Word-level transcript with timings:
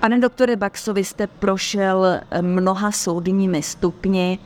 Pane 0.00 0.18
doktore 0.18 0.56
Baxo, 0.56 0.94
vy 0.94 1.04
jste 1.04 1.26
prošel 1.26 2.20
mnoha 2.40 2.92
soudními 2.92 3.62
stupni, 3.62 4.38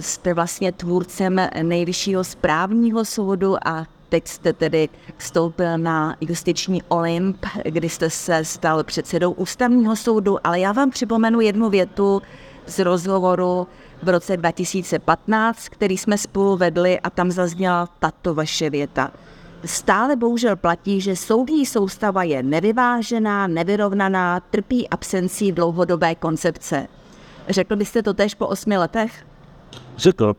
jste 0.00 0.34
vlastně 0.34 0.72
tvůrcem 0.72 1.40
nejvyššího 1.62 2.24
správního 2.24 3.04
soudu 3.04 3.68
a 3.68 3.86
teď 4.08 4.28
jste 4.28 4.52
tedy 4.52 4.88
vstoupil 5.16 5.78
na 5.78 6.16
justiční 6.20 6.82
Olymp, 6.82 7.46
kdy 7.64 7.88
jste 7.88 8.10
se 8.10 8.44
stal 8.44 8.84
předsedou 8.84 9.32
ústavního 9.32 9.96
soudu, 9.96 10.38
ale 10.44 10.60
já 10.60 10.72
vám 10.72 10.90
připomenu 10.90 11.40
jednu 11.40 11.70
větu 11.70 12.22
z 12.66 12.78
rozhovoru 12.78 13.66
v 14.02 14.08
roce 14.08 14.36
2015, 14.36 15.68
který 15.68 15.98
jsme 15.98 16.18
spolu 16.18 16.56
vedli 16.56 17.00
a 17.00 17.10
tam 17.10 17.30
zazněla 17.30 17.88
tato 17.98 18.34
vaše 18.34 18.70
věta. 18.70 19.10
Stále 19.64 20.16
bohužel 20.16 20.56
platí, 20.56 21.00
že 21.00 21.16
soudní 21.16 21.66
soustava 21.66 22.22
je 22.22 22.42
nevyvážená, 22.42 23.46
nevyrovnaná, 23.46 24.40
trpí 24.40 24.88
absencí 24.88 25.52
dlouhodobé 25.52 26.14
koncepce. 26.14 26.86
Řekl 27.48 27.76
byste 27.76 28.02
to 28.02 28.14
tež 28.14 28.34
po 28.34 28.46
osmi 28.46 28.78
letech? 28.78 29.26
Řekl. 29.96 30.36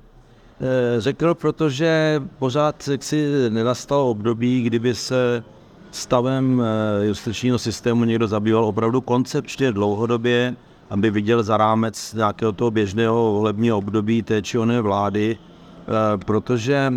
Eh, 0.62 1.02
řekl, 1.02 1.36
protože 1.36 2.22
pořád 2.40 2.90
si 3.00 3.50
nenastalo 3.50 4.10
období, 4.10 4.62
kdyby 4.64 4.96
se 4.96 5.44
stavem 5.92 6.62
eh, 6.62 7.06
justičního 7.06 7.60
systému 7.60 8.04
někdo 8.04 8.28
zabýval 8.28 8.66
opravdu 8.66 9.02
koncepčně 9.02 9.72
dlouhodobě, 9.72 10.56
aby 10.90 11.10
viděl 11.12 11.44
za 11.44 11.58
rámec 11.58 12.14
nějakého 12.14 12.52
toho 12.52 12.72
běžného 12.72 13.34
volebního 13.34 13.78
období 13.78 14.24
té 14.24 14.42
či 14.42 14.58
oné 14.58 14.82
vlády, 14.82 15.38
eh, 15.38 16.18
protože 16.18 16.94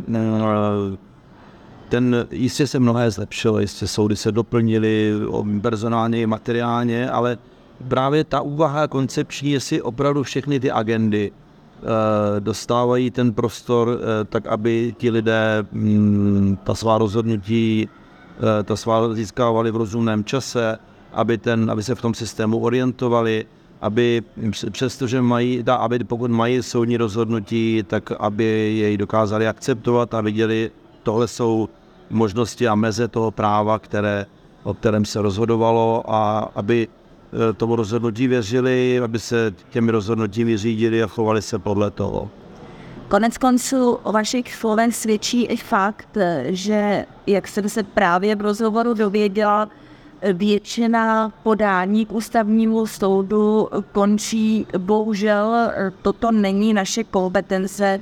ten, 1.91 2.27
jistě 2.31 2.67
se 2.67 2.79
mnohé 2.79 3.11
zlepšilo, 3.11 3.61
jistě 3.61 3.87
soudy 3.87 4.17
se 4.17 4.33
doplnily 4.33 5.13
personálně 5.61 6.21
i 6.21 6.27
materiálně, 6.27 7.11
ale 7.11 7.39
právě 7.89 8.25
ta 8.25 8.41
úvaha 8.41 8.89
koncepční, 8.89 9.51
jestli 9.51 9.83
opravdu 9.83 10.23
všechny 10.23 10.61
ty 10.61 10.71
agendy 10.71 11.33
Eh, 11.83 12.41
dostávají 12.41 13.11
ten 13.11 13.33
prostor 13.33 13.89
eh, 14.01 14.25
tak, 14.25 14.47
aby 14.47 14.95
ti 14.99 15.11
lidé 15.11 15.65
mm, 15.73 16.59
ta 16.65 16.75
svá 16.75 16.99
rozhodnutí 16.99 17.89
eh, 17.89 18.63
ta 18.63 18.77
svá 18.77 19.15
získávali 19.15 19.71
v 19.71 19.77
rozumném 19.77 20.25
čase, 20.25 20.79
aby, 21.13 21.39
ten, 21.39 21.71
aby 21.71 21.83
se 21.83 21.95
v 21.95 22.03
tom 22.03 22.15
systému 22.15 22.59
orientovali, 22.59 23.47
aby 23.81 24.23
přestože 24.71 25.23
mají, 25.23 25.63
da, 25.63 25.75
aby 25.75 25.99
pokud 25.99 26.31
mají 26.31 26.63
soudní 26.63 26.97
rozhodnutí, 26.97 27.83
tak 27.87 28.13
aby 28.13 28.45
jej 28.81 28.97
dokázali 28.97 29.49
akceptovat 29.49 30.15
a 30.15 30.21
viděli, 30.21 30.71
tohle 31.03 31.29
jsou 31.29 31.69
možnosti 32.11 32.69
a 32.69 32.75
meze 32.75 33.09
toho 33.09 33.31
práva, 33.31 33.79
které, 33.79 34.27
o 34.63 34.75
kterém 34.75 35.05
se 35.05 35.23
rozhodovalo 35.23 36.03
a 36.07 36.51
aby 36.55 36.89
Eh, 37.33 37.53
tomu 37.53 37.77
rozhodnutí 37.77 38.27
věřili, 38.29 39.01
aby 39.01 39.19
se 39.19 39.55
těmi 39.71 39.93
rozhodnutími 39.93 40.57
řídili 40.57 41.03
a 41.03 41.07
chovali 41.07 41.43
se 41.43 41.59
podle 41.59 41.91
toho. 41.91 42.31
Konec 43.09 43.39
konců 43.39 43.93
o 44.03 44.13
vašich 44.13 44.55
slovech 44.55 44.97
svědčí 44.97 45.45
i 45.45 45.57
fakt, 45.57 46.19
že, 46.45 47.07
jak 47.27 47.49
jsem 47.49 47.69
se 47.69 47.83
právě 47.83 48.37
v 48.37 48.41
rozhovoru 48.41 48.95
dověděla, 48.95 49.69
většina 50.33 51.33
podání 51.43 52.07
k 52.07 52.13
ústavnímu 52.13 52.87
soudu 52.87 53.69
končí, 53.93 54.67
bohužel 54.79 55.73
toto 56.03 56.33
není 56.33 56.75
naše 56.75 57.05
kompetence 57.05 58.01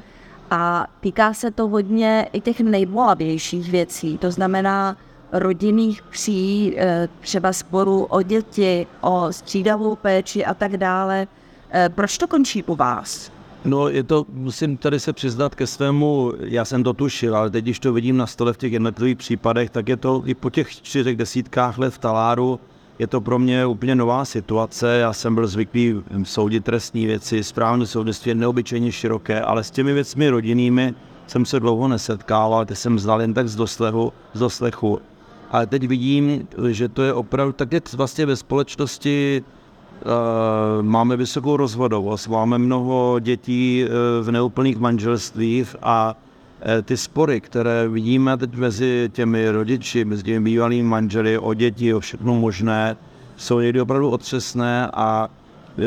a 0.51 0.87
týká 1.01 1.35
se 1.35 1.51
to 1.51 1.69
hodně 1.69 2.29
i 2.33 2.41
těch 2.41 2.61
nejbolavějších 2.61 3.71
věcí, 3.71 4.19
to 4.19 4.31
znamená 4.31 4.97
rodinných 5.33 6.03
pří, 6.03 6.75
eh, 6.77 7.09
třeba 7.21 7.53
sporu 7.53 8.05
o 8.05 8.23
děti, 8.23 8.87
o 9.01 9.27
střídavou 9.31 9.97
péči 9.97 10.45
a 10.45 10.55
tak 10.55 10.77
dále. 10.77 11.27
Eh, 11.71 11.89
proč 11.89 12.19
to 12.19 12.27
končí 12.27 12.63
u 12.63 12.75
vás? 12.75 13.31
No, 13.65 13.89
je 13.89 14.03
to, 14.03 14.27
musím 14.33 14.77
tady 14.77 15.01
se 15.01 15.13
přiznat 15.13 15.55
ke 15.55 15.67
svému, 15.67 16.33
já 16.41 16.65
jsem 16.65 16.83
to 16.83 16.93
tušil, 16.93 17.37
ale 17.37 17.51
teď, 17.51 17.65
když 17.65 17.79
to 17.79 17.93
vidím 17.93 18.17
na 18.17 18.27
stole 18.27 18.53
v 18.53 18.57
těch 18.57 18.73
jednotlivých 18.73 19.17
případech, 19.17 19.71
tak 19.71 19.89
je 19.89 19.97
to 19.97 20.23
i 20.27 20.35
po 20.35 20.51
těch 20.51 20.71
čtyřech 20.71 21.17
desítkách 21.17 21.79
let 21.79 21.95
v 21.95 21.99
taláru, 21.99 22.61
je 22.99 23.07
to 23.07 23.21
pro 23.21 23.39
mě 23.39 23.67
úplně 23.67 23.95
nová 23.95 24.25
situace. 24.25 24.99
Já 24.99 25.13
jsem 25.13 25.35
byl 25.35 25.47
zvyklý 25.47 26.03
soudit 26.23 26.65
trestní 26.65 27.07
věci, 27.07 27.45
správní 27.45 27.87
soudnictví 27.87 28.29
je 28.29 28.35
neobyčejně 28.35 28.93
široké, 28.93 29.41
ale 29.41 29.65
s 29.65 29.71
těmi 29.71 29.93
věcmi 29.93 30.29
rodinnými 30.29 30.95
jsem 31.27 31.45
se 31.45 31.61
dlouho 31.61 31.89
nesetkával, 31.89 32.67
ty 32.67 32.77
jsem 32.77 32.99
znal 32.99 33.21
jen 33.21 33.35
tak 33.35 33.49
z 33.49 33.57
doslechu. 33.57 34.13
Z 34.35 34.39
doslechu 34.39 35.01
ale 35.51 35.67
teď 35.67 35.87
vidím, 35.89 36.49
že 36.69 36.89
to 36.89 37.03
je 37.03 37.13
opravdu 37.13 37.53
tak, 37.53 37.73
jak 37.73 37.93
vlastně 37.93 38.27
ve 38.27 38.37
společnosti 38.37 39.43
uh, 39.43 40.83
máme 40.83 41.17
vysokou 41.17 41.57
rozvodovost, 41.57 42.29
máme 42.29 42.59
mnoho 42.59 43.19
dětí 43.21 43.85
uh, 43.85 44.27
v 44.27 44.31
neúplných 44.31 44.79
manželstvích 44.79 45.77
a 45.83 46.15
ty 46.83 46.97
spory, 46.97 47.41
které 47.41 47.89
vidíme 47.89 48.37
teď 48.37 48.55
mezi 48.55 49.11
těmi 49.13 49.51
rodiči, 49.51 50.05
mezi 50.05 50.23
těmi 50.23 50.45
bývalými 50.45 50.89
manželi 50.89 51.39
o 51.39 51.55
děti, 51.55 51.95
o 51.95 52.01
všechno 52.01 52.35
možné, 52.35 52.97
jsou 53.37 53.61
někdy 53.61 53.81
opravdu 53.81 54.11
otřesné 54.11 54.91
a 54.93 55.29
uh, 55.79 55.85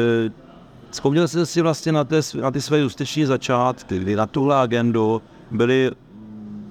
vzpomněl 0.91 1.27
jsem 1.27 1.45
si 1.45 1.61
vlastně 1.61 1.91
na, 1.91 2.03
té, 2.03 2.21
na 2.41 2.51
ty 2.51 2.61
své 2.61 2.79
justiční 2.79 3.25
začátky, 3.25 3.99
kdy 3.99 4.15
na 4.15 4.25
tuhle 4.25 4.55
agendu 4.55 5.21
byli 5.51 5.91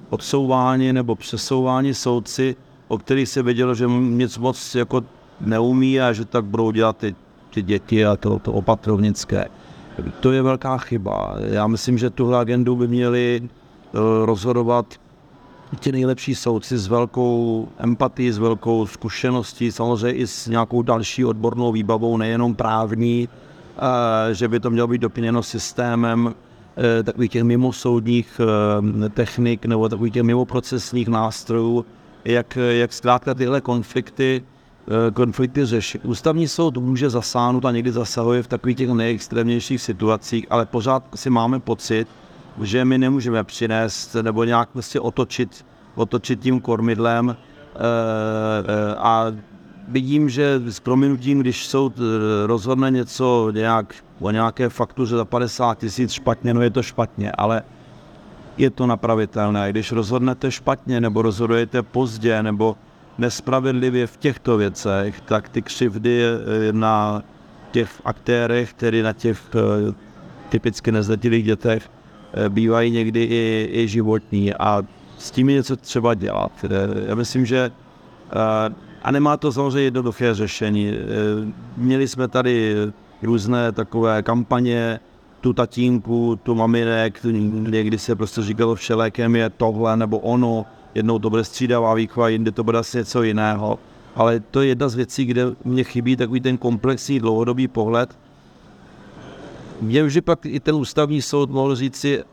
odsouváni 0.09 0.93
nebo 0.93 1.15
přesouváni 1.15 1.93
soudci 1.93 2.55
o 2.91 2.97
kterých 2.97 3.29
se 3.29 3.43
vědělo, 3.43 3.75
že 3.75 3.87
nic 3.87 4.37
moc 4.37 4.75
jako 4.75 5.03
neumí 5.41 6.01
a 6.01 6.13
že 6.13 6.25
tak 6.25 6.45
budou 6.45 6.71
dělat 6.71 6.97
ty, 6.97 7.15
ty 7.53 7.61
děti 7.61 8.05
a 8.05 8.15
to, 8.15 8.39
to 8.39 8.53
opatrovnické. 8.53 9.45
To 10.19 10.31
je 10.31 10.41
velká 10.41 10.77
chyba. 10.77 11.35
Já 11.39 11.67
myslím, 11.67 11.97
že 11.97 12.09
tuhle 12.09 12.39
agendu 12.39 12.75
by 12.75 12.87
měli 12.87 13.41
eh, 13.43 13.47
rozhodovat 14.25 14.85
ti 15.79 15.91
nejlepší 15.91 16.35
soudci 16.35 16.77
s 16.77 16.87
velkou 16.87 17.67
empatií, 17.77 18.31
s 18.31 18.37
velkou 18.37 18.85
zkušeností, 18.85 19.71
samozřejmě 19.71 20.11
i 20.11 20.27
s 20.27 20.47
nějakou 20.47 20.81
další 20.81 21.25
odbornou 21.25 21.71
výbavou, 21.71 22.17
nejenom 22.17 22.55
právní, 22.55 23.29
eh, 23.29 24.33
že 24.33 24.47
by 24.47 24.59
to 24.59 24.69
mělo 24.69 24.87
být 24.87 25.01
doplněno 25.01 25.43
systémem 25.43 26.35
eh, 26.77 27.03
takových 27.03 27.31
těch 27.31 27.43
mimosoudních 27.43 28.41
technik 29.13 29.65
nebo 29.65 29.89
takových 29.89 30.13
těch 30.13 30.23
mimoprocesních 30.23 31.07
nástrojů, 31.07 31.85
jak, 32.25 32.57
jak 32.69 32.93
zkrátka 32.93 33.33
tyhle 33.33 33.61
konflikty, 33.61 34.43
eh, 34.87 35.11
konflikty 35.11 35.65
řešit. 35.65 36.05
Ústavní 36.05 36.47
soud 36.47 36.77
může 36.77 37.09
zasáhnout 37.09 37.65
a 37.65 37.71
někdy 37.71 37.91
zasahuje 37.91 38.43
v 38.43 38.47
takových 38.47 38.77
těch 38.77 38.89
nejextrémnějších 38.89 39.81
situacích, 39.81 40.45
ale 40.49 40.65
pořád 40.65 41.03
si 41.15 41.29
máme 41.29 41.59
pocit, 41.59 42.07
že 42.61 42.85
my 42.85 42.97
nemůžeme 42.97 43.43
přinést 43.43 44.15
nebo 44.21 44.43
nějak 44.43 44.69
prostě 44.69 44.99
otočit, 44.99 45.65
otočit 45.95 46.39
tím 46.39 46.61
kormidlem 46.61 47.29
e, 47.29 47.35
e, 47.35 48.95
a 48.95 49.25
vidím, 49.87 50.29
že 50.29 50.61
s 50.65 50.79
prominutím, 50.79 51.39
když 51.39 51.67
soud 51.67 51.93
rozhodne 52.45 52.91
něco 52.91 53.51
nějak 53.51 53.95
o 54.19 54.31
nějaké 54.31 54.69
faktuře 54.69 55.15
za 55.15 55.25
50 55.25 55.77
tisíc 55.77 56.11
špatně, 56.11 56.53
no 56.53 56.61
je 56.61 56.69
to 56.69 56.83
špatně, 56.83 57.31
ale 57.31 57.63
je 58.57 58.69
to 58.69 58.87
napravitelné. 58.87 59.69
Když 59.69 59.91
rozhodnete 59.91 60.51
špatně 60.51 61.01
nebo 61.01 61.21
rozhodujete 61.21 61.81
pozdě 61.81 62.43
nebo 62.43 62.75
nespravedlivě 63.17 64.07
v 64.07 64.17
těchto 64.17 64.57
věcech, 64.57 65.21
tak 65.21 65.49
ty 65.49 65.61
křivdy 65.61 66.23
eh, 66.23 66.73
na 66.73 67.23
těch 67.71 68.01
aktérech, 68.05 68.73
tedy 68.73 69.03
na 69.03 69.13
těch 69.13 69.41
eh, 69.55 69.93
typicky 70.49 70.91
nezletilých 70.91 71.45
dětech, 71.45 71.89
eh, 71.89 72.00
bývají 72.49 72.91
někdy 72.91 73.23
i, 73.23 73.69
i 73.71 73.87
životní 73.87 74.53
a 74.53 74.81
s 75.17 75.31
tím 75.31 75.49
je 75.49 75.55
něco 75.55 75.75
třeba 75.75 76.13
dělat. 76.13 76.51
Já 77.07 77.15
myslím, 77.15 77.45
že 77.45 77.71
a 79.03 79.11
nemá 79.11 79.37
to 79.37 79.51
samozřejmě 79.51 79.81
jednoduché 79.81 80.33
řešení. 80.33 80.93
Měli 81.77 82.07
jsme 82.07 82.27
tady 82.27 82.75
různé 83.23 83.71
takové 83.71 84.23
kampaně, 84.23 84.99
tu 85.41 85.53
tatínku, 85.53 86.39
tu 86.43 86.55
maminek, 86.55 87.19
někdy 87.69 87.97
se 87.97 88.15
prostě 88.15 88.41
říkalo 88.41 88.75
všelékem 88.75 89.35
je 89.35 89.49
tohle 89.49 89.97
nebo 89.97 90.19
ono, 90.19 90.65
jednou 90.95 91.19
to 91.19 91.29
bude 91.29 91.43
střídavá 91.43 91.93
výchova, 91.93 92.29
jindy 92.29 92.51
to 92.51 92.63
bude 92.63 92.77
asi 92.77 92.97
něco 92.97 93.23
jiného. 93.23 93.79
ale 94.15 94.39
to 94.39 94.61
je 94.61 94.67
jedna 94.67 94.89
z 94.89 94.95
věcí, 94.95 95.25
kde 95.25 95.45
mě 95.65 95.83
chybí 95.83 96.15
takový 96.15 96.41
ten 96.41 96.57
komplexní 96.57 97.19
dlouhodobý 97.19 97.67
pohled. 97.67 98.17
Mě 99.81 100.03
už 100.03 100.19
pak 100.23 100.45
i 100.45 100.59
ten 100.59 100.75
ústavní 100.75 101.21
soud 101.21 101.49
mohl 101.49 101.75
říct 101.75 101.95
si, 101.95 102.23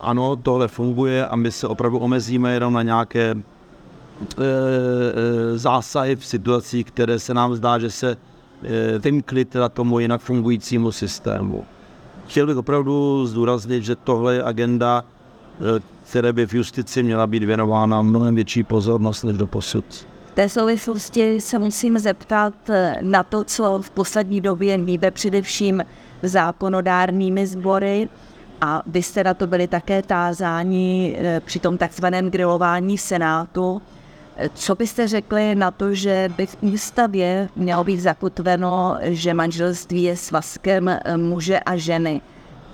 ano, 0.00 0.36
tohle 0.36 0.68
funguje 0.68 1.26
a 1.26 1.36
my 1.36 1.52
se 1.52 1.68
opravdu 1.68 1.98
omezíme 1.98 2.54
jenom 2.54 2.74
na 2.74 2.82
nějaké 2.82 3.30
e, 3.30 3.34
e, 3.34 5.58
zásahy 5.58 6.16
v 6.16 6.26
situacích, 6.26 6.86
které 6.86 7.18
se 7.18 7.34
nám 7.34 7.54
zdá, 7.54 7.78
že 7.78 7.90
se 7.90 8.10
e, 8.10 8.16
vymkly 8.98 9.44
teda 9.44 9.68
tomu 9.68 9.98
jinak 9.98 10.20
fungujícímu 10.20 10.92
systému. 10.92 11.64
Chtěl 12.26 12.46
bych 12.46 12.56
opravdu 12.56 13.26
zdůraznit, 13.26 13.84
že 13.84 13.96
tohle 13.96 14.34
je 14.34 14.42
agenda, 14.42 15.04
e, 15.04 15.80
které 16.10 16.32
by 16.32 16.46
v 16.46 16.54
justici 16.54 17.02
měla 17.02 17.26
být 17.26 17.44
věnována 17.44 18.02
mnohem 18.02 18.34
větší 18.34 18.62
pozornost 18.62 19.22
než 19.22 19.36
do 19.36 19.46
posud. 19.46 19.84
V 20.26 20.32
té 20.34 20.48
souvislosti 20.48 21.40
se 21.40 21.58
musím 21.58 21.98
zeptat 21.98 22.54
na 23.00 23.22
to, 23.22 23.44
co 23.44 23.78
v 23.82 23.90
poslední 23.90 24.40
době 24.40 24.78
mýbe 24.78 25.10
především 25.10 25.82
zákonodárnými 26.22 27.46
sbory 27.46 28.08
a 28.60 28.82
vy 28.86 29.02
jste 29.02 29.24
na 29.24 29.34
to 29.34 29.46
byli 29.46 29.66
také 29.66 30.02
tázáni 30.02 31.16
eh, 31.18 31.40
při 31.40 31.58
tom 31.58 31.78
takzvaném 31.78 32.30
grilování 32.30 32.98
Senátu. 32.98 33.82
Co 34.54 34.74
byste 34.74 35.08
řekli 35.08 35.54
na 35.54 35.70
to, 35.70 35.94
že 35.94 36.28
by 36.36 36.46
v 36.46 36.56
ústavě 36.60 37.48
mělo 37.56 37.84
být 37.84 38.00
zakotveno, 38.00 38.96
že 39.02 39.34
manželství 39.34 40.02
je 40.02 40.16
svazkem 40.16 40.88
eh, 40.88 41.16
muže 41.16 41.60
a 41.60 41.76
ženy? 41.76 42.20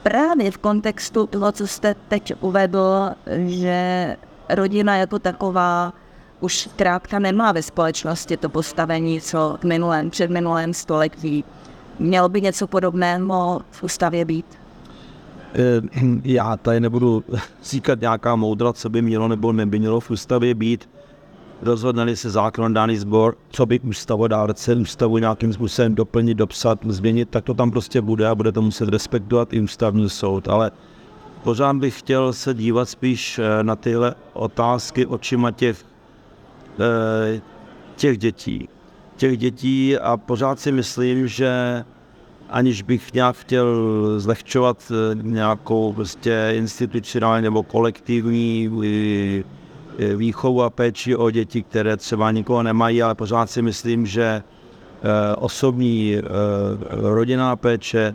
Právě 0.03 0.51
v 0.51 0.59
kontextu 0.59 1.27
toho, 1.27 1.53
co 1.53 1.67
jste 1.67 1.95
teď 2.09 2.35
uvedl, 2.41 3.11
že 3.47 4.17
rodina 4.49 4.97
jako 4.97 5.19
taková 5.19 5.93
už 6.41 6.69
krátka 6.77 7.19
nemá 7.19 7.53
ve 7.53 7.63
společnosti 7.63 8.37
to 8.37 8.49
postavení, 8.49 9.21
co 9.21 9.59
v 9.61 9.65
minulém, 9.65 10.11
minulém 10.29 10.75
století. 10.75 11.45
Mělo 11.99 12.29
by 12.29 12.41
něco 12.41 12.67
podobného 12.67 13.63
v 13.71 13.83
ústavě 13.83 14.25
být? 14.25 14.47
Eh, 15.55 15.83
já 16.25 16.57
tady 16.57 16.81
nebudu 16.81 17.25
říkat 17.65 18.01
nějaká 18.01 18.37
moudra, 18.37 18.73
co 18.73 18.89
by 18.91 19.03
mělo 19.03 19.29
nebo 19.29 19.53
neby 19.53 19.79
mělo 19.79 20.01
v 20.01 20.11
ústavě 20.11 20.55
být. 20.55 20.89
Rozhodnali 21.63 22.17
se 22.17 22.31
zákonodárný 22.31 22.97
sbor, 22.97 23.37
co 23.49 23.67
by 23.67 23.81
ústavodárce 23.81 24.75
ústavu 24.75 25.19
nějakým 25.19 25.53
způsobem 25.53 25.95
doplnit, 25.95 26.35
dopsat, 26.35 26.79
změnit, 26.89 27.29
tak 27.31 27.45
to 27.45 27.55
tam 27.55 27.71
prostě 27.71 28.01
bude 28.01 28.29
a 28.29 28.35
bude 28.35 28.53
to 28.53 28.63
muset 28.63 28.89
respektovat 28.89 29.53
i 29.53 29.61
ústavní 29.61 30.11
soud. 30.11 30.49
Ale 30.49 30.71
pořád 31.43 31.77
bych 31.77 31.99
chtěl 31.99 32.33
se 32.33 32.55
dívat 32.55 32.89
spíš 32.89 33.39
eh, 33.39 33.63
na 33.65 33.77
tyhle 33.77 34.15
otázky 34.33 35.07
očima 35.07 35.51
těch, 35.51 35.85
eh, 36.81 37.41
těch 37.97 38.19
dětí. 38.19 38.69
Těch 39.17 39.39
dětí 39.39 39.99
a 39.99 40.17
pořád 40.17 40.61
si 40.61 40.73
myslím, 40.73 41.29
že 41.29 41.85
aniž 42.51 42.83
bych 42.83 43.13
nějak 43.13 43.37
chtěl 43.37 43.67
zlehčovat 44.21 44.93
eh, 44.93 45.19
nějakou 45.23 45.93
prostě 45.93 46.53
institucionální 46.53 47.45
nebo 47.45 47.63
kolektivní 47.63 48.71
eh, 48.85 49.45
eh, 49.99 50.17
výchovu 50.17 50.63
a 50.63 50.71
péči 50.71 51.17
o 51.17 51.31
děti, 51.31 51.63
které 51.63 51.97
třeba 51.97 52.31
nikoho 52.31 52.63
nemají, 52.63 53.03
ale 53.03 53.15
pořád 53.15 53.51
si 53.51 53.63
myslím, 53.63 54.07
že 54.07 54.43
osobní 55.39 56.17
rodinná 56.91 57.57
péče 57.57 58.15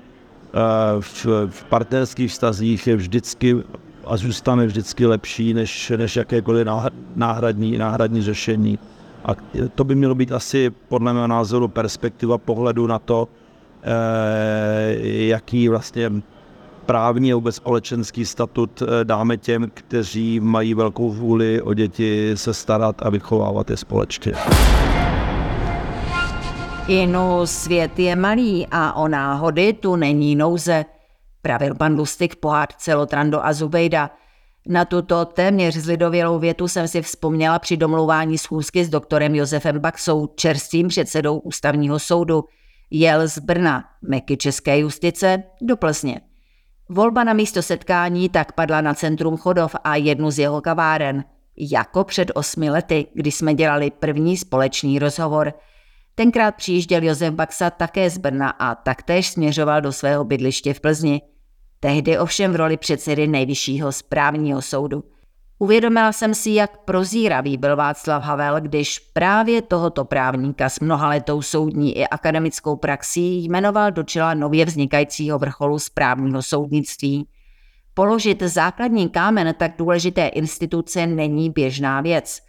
v, 1.00 1.64
partnerských 1.70 2.32
vztazích 2.32 2.88
je 2.88 2.96
vždycky 2.96 3.56
a 4.06 4.18
zůstane 4.18 4.66
vždycky 4.66 5.06
lepší 5.06 5.54
než, 5.54 5.92
než 5.96 6.16
jakékoliv 6.16 6.68
náhradní, 7.16 7.78
náhradní 7.78 8.22
řešení. 8.22 8.80
A 9.26 9.36
to 9.76 9.84
by 9.84 9.96
mělo 9.96 10.16
být 10.16 10.32
asi 10.32 10.70
podle 10.70 11.14
mého 11.14 11.28
názoru 11.28 11.68
perspektiva 11.68 12.38
pohledu 12.38 12.88
na 12.88 13.00
to, 13.00 13.28
Eh, 13.84 14.96
jaký 15.28 15.70
vlastně 15.70 16.12
právní 16.86 17.32
a 17.32 17.36
vůbec 17.36 17.56
společenský 17.56 18.26
statut 18.26 18.82
eh, 18.82 19.06
dáme 19.06 19.38
těm, 19.38 19.72
kteří 19.74 20.40
mají 20.40 20.74
velkou 20.74 21.12
vůli 21.12 21.62
o 21.62 21.74
děti 21.74 22.32
se 22.36 22.54
starat 22.54 22.96
a 23.00 23.10
vychovávat 23.10 23.70
je 23.70 23.78
společně. 23.78 24.34
Inu, 26.88 27.42
svět 27.46 28.00
je 28.00 28.16
malý 28.16 28.68
a 28.72 28.94
o 28.94 29.08
náhody 29.08 29.74
tu 29.74 29.96
není 29.96 30.36
nouze, 30.36 30.86
pravil 31.42 31.76
pan 31.76 31.98
Lustig 31.98 32.36
pohádce 32.36 32.96
Lotrando 32.96 33.46
a 33.46 33.54
Zubejda. 33.54 34.10
Na 34.70 34.86
tuto 34.86 35.26
téměř 35.26 35.76
zlidovělou 35.76 36.40
větu 36.40 36.68
jsem 36.68 36.88
si 36.88 37.02
vzpomněla 37.02 37.60
při 37.60 37.78
domlouvání 37.78 38.38
schůzky 38.38 38.86
s 38.86 38.90
doktorem 38.90 39.36
Josefem 39.36 39.80
Baxou, 39.80 40.28
čerstvým 40.28 40.88
předsedou 40.88 41.40
ústavního 41.40 42.00
soudu– 42.00 42.44
Jel 42.92 43.28
z 43.28 43.40
Brna, 43.40 43.84
meky 44.02 44.38
české 44.38 44.80
justice, 44.80 45.44
do 45.62 45.78
Plzně. 45.78 46.22
Volba 46.90 47.24
na 47.24 47.34
místo 47.34 47.62
setkání 47.62 48.30
tak 48.30 48.52
padla 48.52 48.82
na 48.82 48.94
centrum 48.94 49.38
Chodov 49.38 49.76
a 49.84 49.96
jednu 49.96 50.32
z 50.32 50.40
jeho 50.40 50.62
kaváren, 50.62 51.24
jako 51.58 52.04
před 52.04 52.32
osmi 52.36 52.70
lety, 52.70 53.08
kdy 53.14 53.32
jsme 53.32 53.54
dělali 53.54 53.92
první 53.92 54.38
společný 54.38 55.00
rozhovor. 55.00 55.54
Tenkrát 56.16 56.56
přijížděl 56.56 57.04
Josef 57.04 57.34
Baxa 57.34 57.70
také 57.70 58.10
z 58.10 58.18
Brna 58.18 58.50
a 58.50 58.76
taktéž 58.76 59.30
směřoval 59.30 59.82
do 59.82 59.92
svého 59.92 60.24
bydliště 60.24 60.74
v 60.74 60.80
Plzni. 60.80 61.22
Tehdy 61.80 62.18
ovšem 62.18 62.54
v 62.54 62.56
roli 62.56 62.78
předsedy 62.78 63.28
nejvyššího 63.28 63.92
správního 63.92 64.62
soudu– 64.62 65.04
Uvědomila 65.62 66.12
jsem 66.12 66.34
si, 66.36 66.50
jak 66.50 66.78
prozíravý 66.78 67.58
byl 67.58 67.76
Václav 67.76 68.24
Havel, 68.24 68.62
když 68.62 69.00
právě 69.00 69.62
tohoto 69.62 70.06
právníka 70.06 70.70
s 70.70 70.80
mnohaletou 70.80 71.42
soudní 71.42 71.98
i 71.98 72.08
akademickou 72.08 72.76
praxí 72.76 73.44
jmenoval 73.44 73.92
do 73.92 74.04
čela 74.04 74.34
nově 74.34 74.66
vznikajícího 74.66 75.40
vrcholu 75.40 75.80
správního 75.80 76.42
soudnictví. 76.42 77.28
Položit 77.94 78.42
základní 78.42 79.10
kámen 79.10 79.56
tak 79.58 79.72
důležité 79.78 80.28
instituce 80.28 81.08
není 81.08 81.50
běžná 81.50 82.02
věc. 82.02 82.42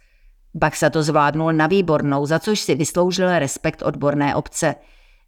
Baxa 0.53 0.89
to 0.89 1.03
zvládnul 1.03 1.53
na 1.53 1.67
výbornou, 1.67 2.25
za 2.25 2.39
což 2.39 2.59
si 2.59 2.75
vysloužil 2.75 3.39
respekt 3.39 3.81
odborné 3.81 4.35
obce. 4.35 4.75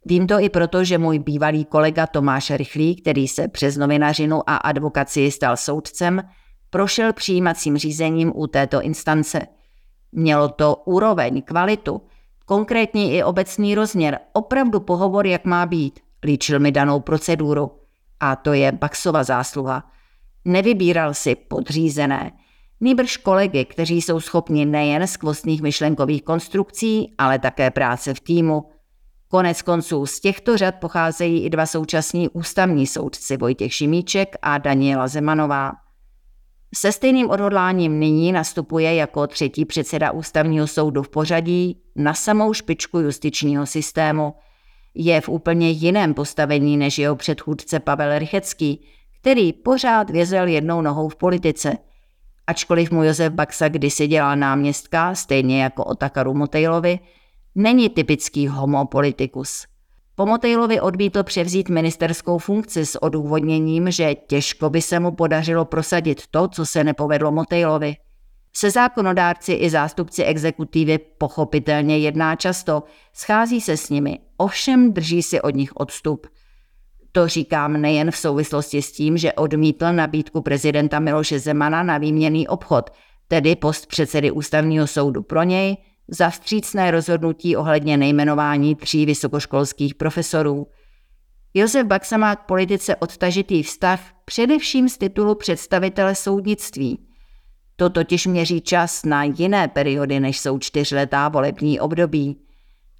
Vím 0.06 0.26
to 0.26 0.40
i 0.40 0.48
proto, 0.48 0.84
že 0.84 0.98
můj 0.98 1.18
bývalý 1.18 1.64
kolega 1.64 2.06
Tomáš 2.06 2.50
Rychlý, 2.50 2.96
který 2.96 3.28
se 3.28 3.48
přes 3.48 3.76
novinařinu 3.76 4.50
a 4.50 4.56
advokaci 4.56 5.30
stal 5.30 5.56
soudcem, 5.56 6.22
prošel 6.70 7.12
přijímacím 7.12 7.76
řízením 7.76 8.32
u 8.34 8.46
této 8.46 8.82
instance. 8.82 9.46
Mělo 10.12 10.48
to 10.48 10.82
úroveň, 10.84 11.42
kvalitu, 11.42 12.02
konkrétní 12.46 13.14
i 13.14 13.22
obecný 13.22 13.74
rozměr, 13.74 14.18
opravdu 14.32 14.80
pohovor, 14.80 15.26
jak 15.26 15.44
má 15.44 15.66
být, 15.66 16.00
líčil 16.24 16.60
mi 16.60 16.72
danou 16.72 17.00
proceduru. 17.00 17.70
A 18.20 18.36
to 18.36 18.52
je 18.52 18.72
Baxova 18.72 19.24
zásluha. 19.24 19.90
Nevybíral 20.44 21.14
si 21.14 21.34
podřízené, 21.34 22.32
nýbrž 22.80 23.16
kolegy, 23.16 23.64
kteří 23.64 24.02
jsou 24.02 24.20
schopni 24.20 24.66
nejen 24.66 25.06
skvostných 25.06 25.62
myšlenkových 25.62 26.22
konstrukcí, 26.22 27.14
ale 27.18 27.38
také 27.38 27.70
práce 27.70 28.14
v 28.14 28.20
týmu. 28.20 28.64
Konec 29.34 29.62
konců 29.62 30.06
z 30.06 30.20
těchto 30.20 30.56
řad 30.56 30.74
pocházejí 30.74 31.44
i 31.44 31.50
dva 31.50 31.66
současní 31.66 32.28
ústavní 32.28 32.86
soudci 32.86 33.36
Vojtěch 33.36 33.74
Šimíček 33.74 34.36
a 34.42 34.58
Daniela 34.58 35.08
Zemanová. 35.08 35.72
Se 36.74 36.92
stejným 36.92 37.30
odhodláním 37.30 38.00
nyní 38.00 38.32
nastupuje 38.32 38.94
jako 38.94 39.26
třetí 39.26 39.64
předseda 39.64 40.10
ústavního 40.10 40.66
soudu 40.66 41.02
v 41.02 41.08
pořadí 41.08 41.82
na 41.96 42.14
samou 42.14 42.52
špičku 42.52 42.98
justičního 42.98 43.66
systému. 43.66 44.34
Je 44.94 45.20
v 45.20 45.28
úplně 45.28 45.70
jiném 45.70 46.14
postavení 46.14 46.76
než 46.76 46.98
jeho 46.98 47.16
předchůdce 47.16 47.80
Pavel 47.80 48.18
Rychecký, 48.18 48.86
který 49.20 49.52
pořád 49.52 50.10
vězel 50.10 50.46
jednou 50.46 50.80
nohou 50.80 51.08
v 51.08 51.16
politice. 51.16 51.76
Ačkoliv 52.46 52.90
mu 52.90 53.04
Josef 53.04 53.32
Baxa 53.32 53.68
kdysi 53.68 54.06
dělal 54.06 54.36
náměstka, 54.36 55.14
stejně 55.14 55.62
jako 55.62 55.84
Otakaru 55.84 56.34
Motejlovi, 56.34 56.98
není 57.54 57.88
typický 57.88 58.48
homopolitikus. 58.48 59.66
Po 60.16 60.26
Motejlovi 60.26 60.80
odmítl 60.80 61.22
převzít 61.22 61.68
ministerskou 61.68 62.38
funkci 62.38 62.86
s 62.86 63.02
odůvodněním, 63.02 63.90
že 63.90 64.14
těžko 64.14 64.70
by 64.70 64.82
se 64.82 65.00
mu 65.00 65.12
podařilo 65.12 65.64
prosadit 65.64 66.22
to, 66.30 66.48
co 66.48 66.66
se 66.66 66.84
nepovedlo 66.84 67.32
Motejlovi. 67.32 67.96
Se 68.56 68.70
zákonodárci 68.70 69.52
i 69.52 69.70
zástupci 69.70 70.24
exekutivy 70.24 70.98
pochopitelně 70.98 71.98
jedná 71.98 72.36
často, 72.36 72.82
schází 73.12 73.60
se 73.60 73.76
s 73.76 73.90
nimi, 73.90 74.18
ovšem 74.36 74.92
drží 74.92 75.22
si 75.22 75.40
od 75.40 75.54
nich 75.54 75.76
odstup. 75.76 76.26
To 77.12 77.28
říkám 77.28 77.80
nejen 77.80 78.10
v 78.10 78.16
souvislosti 78.16 78.82
s 78.82 78.92
tím, 78.92 79.16
že 79.16 79.32
odmítl 79.32 79.92
nabídku 79.92 80.42
prezidenta 80.42 80.98
Miloše 80.98 81.38
Zemana 81.38 81.82
na 81.82 81.98
výměný 81.98 82.48
obchod, 82.48 82.90
tedy 83.28 83.56
post 83.56 83.86
předsedy 83.86 84.30
ústavního 84.30 84.86
soudu 84.86 85.22
pro 85.22 85.42
něj, 85.42 85.76
za 86.08 86.30
vstřícné 86.30 86.90
rozhodnutí 86.90 87.56
ohledně 87.56 87.96
nejmenování 87.96 88.74
tří 88.74 89.06
vysokoškolských 89.06 89.94
profesorů. 89.94 90.66
Josef 91.54 91.86
Baxa 91.86 92.16
má 92.16 92.36
k 92.36 92.46
politice 92.46 92.96
odtažitý 92.96 93.62
vztah 93.62 94.00
především 94.24 94.88
z 94.88 94.98
titulu 94.98 95.34
představitele 95.34 96.14
soudnictví. 96.14 97.06
To 97.76 97.90
totiž 97.90 98.26
měří 98.26 98.60
čas 98.60 99.04
na 99.04 99.24
jiné 99.24 99.68
periody, 99.68 100.20
než 100.20 100.40
jsou 100.40 100.58
čtyřletá 100.58 101.28
volební 101.28 101.80
období. 101.80 102.40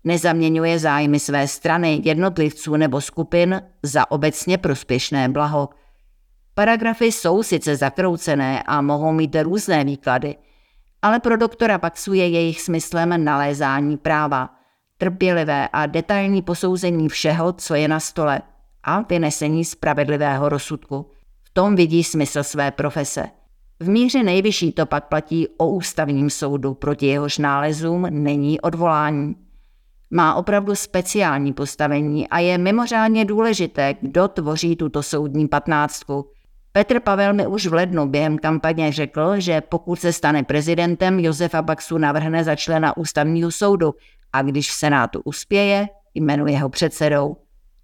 Nezaměňuje 0.05 0.79
zájmy 0.79 1.21
své 1.21 1.49
strany, 1.49 2.01
jednotlivců 2.05 2.77
nebo 2.77 3.01
skupin 3.01 3.63
za 3.83 4.11
obecně 4.11 4.59
prospěšné 4.59 5.29
blaho. 5.29 5.69
Paragrafy 6.55 7.07
jsou 7.07 7.43
sice 7.43 7.77
zakroucené 7.77 8.63
a 8.63 8.81
mohou 8.81 9.13
mít 9.13 9.37
různé 9.43 9.85
výklady, 9.85 10.37
ale 11.05 11.21
pro 11.21 11.37
doktora 11.37 11.79
Baxu 11.79 12.13
je 12.13 12.29
jejich 12.29 12.61
smyslem 12.61 13.25
nalézání 13.25 13.97
práva, 13.97 14.51
trpělivé 14.99 15.69
a 15.73 15.87
detailní 15.87 16.43
posouzení 16.43 17.09
všeho, 17.09 17.53
co 17.53 17.75
je 17.75 17.89
na 17.89 18.01
stole 18.01 18.43
a 18.85 19.01
vynesení 19.01 19.65
spravedlivého 19.65 20.49
rozsudku. 20.49 21.11
V 21.43 21.51
tom 21.53 21.77
vidí 21.77 22.05
smysl 22.05 22.43
své 22.43 22.71
profese. 22.71 23.27
V 23.81 23.89
míře 23.89 24.23
nejvyšší 24.23 24.73
to 24.73 24.87
pak 24.87 25.09
platí 25.09 25.49
o 25.57 25.69
ústavním 25.69 26.31
soudu, 26.31 26.75
proti 26.75 27.07
jehož 27.07 27.39
nálezům 27.39 28.07
není 28.11 28.61
odvolání. 28.61 29.37
Má 30.11 30.35
opravdu 30.35 30.75
speciální 30.75 31.53
postavení 31.53 32.29
a 32.29 32.39
je 32.39 32.59
mimořádně 32.59 33.25
důležité, 33.25 33.95
kdo 34.01 34.29
tvoří 34.29 34.77
tuto 34.77 35.03
soudní 35.03 35.49
patnáctku. 35.49 36.31
Petr 36.77 37.01
Pavel 37.01 37.35
mi 37.35 37.47
už 37.47 37.67
v 37.67 37.75
lednu 37.75 38.07
během 38.07 38.39
kampaně 38.39 38.93
řekl, 38.93 39.41
že 39.41 39.61
pokud 39.61 40.01
se 40.01 40.13
stane 40.13 40.43
prezidentem, 40.43 41.21
Josefa 41.21 41.63
Baxu 41.63 41.99
navrhne 41.99 42.45
za 42.45 42.57
člena 42.57 42.97
ústavního 42.97 43.51
soudu 43.51 43.95
a 44.33 44.43
když 44.43 44.71
v 44.71 44.75
Senátu 44.75 45.21
uspěje, 45.25 45.89
jmenuje 46.15 46.59
ho 46.59 46.69
předsedou. 46.69 47.37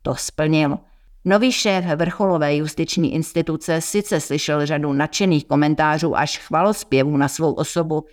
To 0.03 0.15
splnil. 0.15 0.79
Nový 1.25 1.53
šéf 1.53 1.85
vrcholové 1.85 2.57
justiční 2.57 3.15
instituce 3.15 3.81
sice 3.81 4.21
slyšel 4.21 4.67
řadu 4.67 4.93
nadšených 4.93 5.47
komentářů 5.47 6.17
až 6.17 6.39
chvalospěvů 6.39 7.17
na 7.17 7.29
svou 7.29 7.53
osobu, 7.53 8.05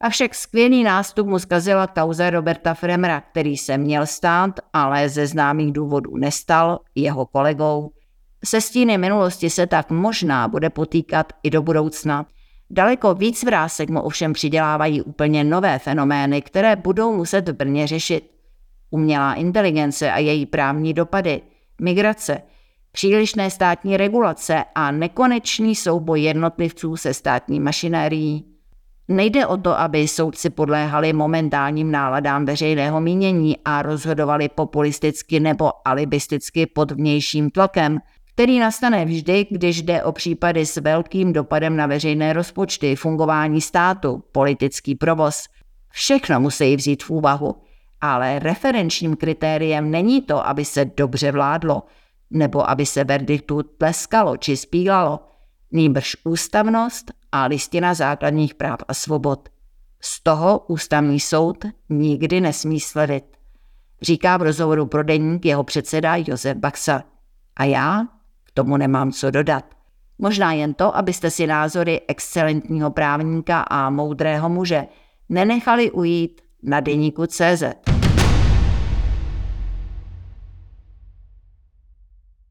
avšak 0.00 0.34
skvělý 0.34 0.82
nástup 0.82 1.26
mu 1.26 1.38
zkazila 1.38 1.86
kauza 1.86 2.30
Roberta 2.30 2.74
Fremra, 2.74 3.20
který 3.20 3.56
se 3.56 3.78
měl 3.78 4.06
stát, 4.06 4.60
ale 4.72 5.08
ze 5.08 5.26
známých 5.26 5.72
důvodů 5.72 6.16
nestal, 6.16 6.78
jeho 6.94 7.26
kolegou. 7.26 7.90
Se 8.44 8.60
stíny 8.60 8.98
minulosti 8.98 9.50
se 9.50 9.66
tak 9.66 9.90
možná 9.90 10.48
bude 10.48 10.70
potýkat 10.70 11.32
i 11.42 11.50
do 11.50 11.62
budoucna. 11.62 12.26
Daleko 12.70 13.14
víc 13.14 13.44
vrásek 13.44 13.90
mu 13.90 14.00
ovšem 14.00 14.32
přidělávají 14.32 15.02
úplně 15.02 15.44
nové 15.44 15.78
fenomény, 15.78 16.42
které 16.42 16.76
budou 16.76 17.16
muset 17.16 17.48
v 17.48 17.52
Brně 17.52 17.86
řešit. 17.86 18.30
Umělá 18.90 19.34
inteligence 19.34 20.12
a 20.12 20.18
její 20.18 20.46
právní 20.46 20.94
dopady– 20.94 21.42
migrace, 21.80 22.42
přílišné 22.92 23.50
státní 23.50 23.96
regulace 23.96 24.64
a 24.74 24.90
nekonečný 24.90 25.74
souboj 25.74 26.20
jednotlivců 26.22 26.96
se 26.96 27.14
státní 27.14 27.60
mašinérií. 27.60 28.44
Nejde 29.08 29.46
o 29.46 29.56
to, 29.56 29.78
aby 29.78 30.08
soudci 30.08 30.50
podléhali 30.50 31.12
momentálním 31.12 31.90
náladám 31.90 32.44
veřejného 32.44 33.00
mínění 33.00 33.56
a 33.64 33.82
rozhodovali 33.82 34.48
populisticky 34.48 35.40
nebo 35.40 35.88
alibisticky 35.88 36.66
pod 36.66 36.90
vnějším 36.90 37.50
tlakem, 37.50 37.98
který 38.40 38.58
nastane 38.58 39.04
vždy, 39.04 39.46
když 39.50 39.82
jde 39.82 40.02
o 40.02 40.12
případy 40.12 40.66
s 40.66 40.76
velkým 40.76 41.32
dopadem 41.32 41.76
na 41.76 41.86
veřejné 41.86 42.32
rozpočty, 42.32 42.96
fungování 42.96 43.60
státu, 43.60 44.24
politický 44.32 44.94
provoz. 44.94 45.44
Všechno 45.90 46.40
musí 46.40 46.76
vzít 46.76 47.02
v 47.02 47.10
úvahu– 47.10 47.56
ale 48.00 48.38
referenčním 48.38 49.16
kritériem 49.16 49.90
není 49.90 50.22
to, 50.22 50.46
aby 50.46 50.64
se 50.64 50.84
dobře 50.84 51.32
vládlo, 51.32 51.82
nebo 52.30 52.70
aby 52.70 52.86
se 52.86 53.04
verdiktu 53.04 53.62
tleskalo 53.62 54.36
či 54.36 54.56
spílalo, 54.56 55.20
nýbrž 55.72 56.16
ústavnost 56.24 57.10
a 57.32 57.44
listina 57.44 57.94
základních 57.94 58.54
práv 58.54 58.78
a 58.88 58.94
svobod. 58.94 59.48
Z 60.00 60.22
toho 60.22 60.58
ústavní 60.68 61.20
soud 61.20 61.64
nikdy 61.88 62.40
nesmí 62.40 62.80
sledit. 62.80 63.24
Říká 64.02 64.36
v 64.36 64.42
rozhovoru 64.42 64.86
pro 64.86 65.02
deník 65.02 65.44
jeho 65.44 65.64
předseda 65.64 66.16
Josef 66.16 66.56
Baxa. 66.56 67.02
A 67.56 67.64
já 67.64 68.06
k 68.50 68.54
tomu 68.54 68.76
nemám 68.76 69.12
co 69.12 69.30
dodat. 69.30 69.64
Možná 70.18 70.52
jen 70.52 70.74
to, 70.74 70.96
abyste 70.96 71.30
si 71.30 71.46
názory 71.46 72.00
excelentního 72.08 72.90
právníka 72.90 73.60
a 73.60 73.90
moudrého 73.90 74.48
muže 74.48 74.86
nenechali 75.28 75.90
ujít 75.90 76.40
na 76.62 76.80
deníku 76.80 77.26
CZ. 77.26 77.62